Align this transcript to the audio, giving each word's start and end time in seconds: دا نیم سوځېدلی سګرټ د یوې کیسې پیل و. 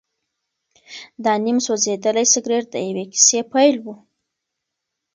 دا 1.23 1.33
نیم 1.45 1.57
سوځېدلی 1.65 2.25
سګرټ 2.33 2.65
د 2.71 2.75
یوې 2.87 3.05
کیسې 3.13 3.39
پیل 3.51 3.75
و. 3.83 3.85